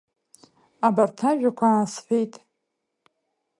[0.87, 2.33] Абарҭ ажәақәа аасҳәеит.